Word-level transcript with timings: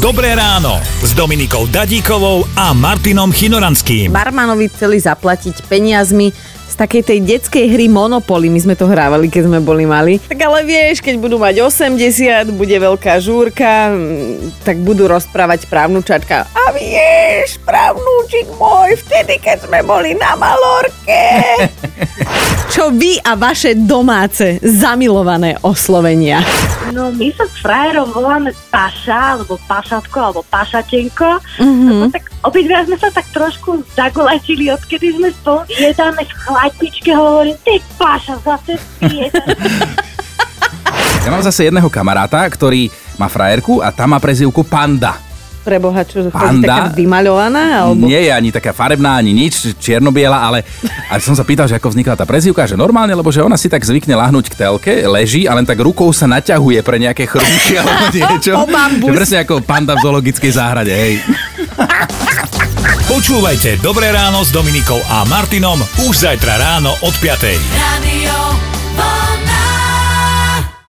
Dobré 0.00 0.32
ráno 0.32 0.80
s 1.04 1.12
Dominikou 1.12 1.68
Dadíkovou 1.68 2.48
a 2.56 2.72
Martinom 2.72 3.28
Chinoranským. 3.28 4.08
barmanovi 4.08 4.72
chceli 4.72 4.96
zaplatiť 4.96 5.68
peniazmi 5.68 6.32
z 6.72 6.74
takej 6.80 7.02
tej 7.04 7.18
detskej 7.20 7.68
hry 7.68 7.84
Monopoly. 7.84 8.48
My 8.48 8.64
sme 8.64 8.72
to 8.80 8.88
hrávali, 8.88 9.28
keď 9.28 9.52
sme 9.52 9.60
boli 9.60 9.84
mali. 9.84 10.16
Tak 10.16 10.40
ale 10.40 10.64
vieš, 10.64 11.04
keď 11.04 11.20
budú 11.20 11.36
mať 11.36 11.60
80, 11.68 12.48
bude 12.48 12.72
veľká 12.80 13.20
žúrka, 13.20 13.92
mm, 13.92 14.64
tak 14.64 14.80
budú 14.80 15.04
rozprávať 15.04 15.68
právnučačka. 15.68 16.48
A 16.48 16.72
vieš, 16.72 17.60
právnučik 17.60 18.48
môj, 18.56 18.96
vtedy, 19.04 19.36
keď 19.36 19.68
sme 19.68 19.84
boli 19.84 20.16
na 20.16 20.32
Malorke. 20.32 21.28
Čo 22.90 22.98
vy 22.98 23.22
a 23.22 23.38
vaše 23.38 23.78
domáce 23.78 24.58
zamilované 24.66 25.54
oslovenia? 25.62 26.42
No 26.90 27.14
my 27.14 27.30
sa 27.38 27.46
s 27.46 27.62
frajerom 27.62 28.10
voláme 28.10 28.50
Paša, 28.66 29.38
alebo 29.38 29.62
Pašatko, 29.70 30.18
alebo 30.18 30.42
Pašatenko. 30.50 31.38
Mhm. 31.62 31.70
Mm-hmm. 31.70 32.10
Tak 32.10 32.24
obidva 32.50 32.82
sme 32.82 32.98
sa 32.98 33.14
tak 33.14 33.30
trošku 33.30 33.86
zagolačili, 33.94 34.74
odkedy 34.74 35.14
sme 35.14 35.30
spolu 35.30 35.70
jedáme 35.70 36.18
v 36.26 36.34
chladničke, 36.34 37.14
hovorím, 37.14 37.54
ty 37.62 37.78
Paša, 37.94 38.42
zase 38.42 38.74
ty. 38.98 39.30
Ja 41.22 41.30
mám 41.30 41.46
zase 41.46 41.70
jedného 41.70 41.86
kamaráta, 41.86 42.42
ktorý 42.42 42.90
má 43.22 43.30
frajerku 43.30 43.86
a 43.86 43.94
tá 43.94 44.02
má 44.10 44.18
prezivku 44.18 44.66
Panda. 44.66 45.29
Preboha, 45.70 46.02
čo 46.02 46.26
chodí 46.26 46.34
Panda? 46.34 46.66
taká 46.66 46.98
vymaľovaná? 46.98 47.62
Alebo... 47.86 48.10
Nie 48.10 48.26
je 48.26 48.30
ani 48.34 48.50
taká 48.50 48.74
farebná, 48.74 49.14
ani 49.14 49.30
nič, 49.30 49.78
čiernobiela, 49.78 50.34
ale, 50.34 50.66
ale 51.06 51.22
som 51.22 51.38
sa 51.38 51.46
pýtal, 51.46 51.70
že 51.70 51.78
ako 51.78 51.94
vznikla 51.94 52.18
tá 52.18 52.26
prezivka, 52.26 52.66
že 52.66 52.74
normálne, 52.74 53.14
lebo 53.14 53.30
že 53.30 53.38
ona 53.38 53.54
si 53.54 53.70
tak 53.70 53.86
zvykne 53.86 54.18
lahnúť 54.18 54.50
k 54.50 54.58
telke, 54.58 54.92
leží 55.06 55.46
a 55.46 55.54
len 55.54 55.62
tak 55.62 55.78
rukou 55.78 56.10
sa 56.10 56.26
naťahuje 56.26 56.82
pre 56.82 56.98
nejaké 56.98 57.30
chrúšky 57.30 57.78
alebo 57.78 58.10
niečo. 58.18 58.58
Že 58.98 59.14
presne 59.14 59.46
ako 59.46 59.62
panda 59.62 59.94
v 59.94 60.02
zoologickej 60.02 60.50
záhrade, 60.50 60.90
hej. 60.90 61.22
Počúvajte 63.06 63.78
Dobré 63.82 64.10
ráno 64.10 64.42
s 64.42 64.50
Dominikou 64.50 64.98
a 65.06 65.22
Martinom 65.26 65.78
už 66.06 66.26
zajtra 66.26 66.58
ráno 66.58 66.94
od 67.02 67.14
5. 67.18 67.46
Radio. 67.78 68.49